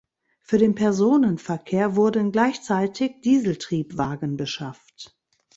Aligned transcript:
Für 0.41 0.57
den 0.57 0.73
Personenverkehr 0.73 1.95
wurden 1.95 2.31
gleichzeitig 2.31 3.21
Dieseltriebwagen 3.23 4.35
beschafft. 4.35 5.15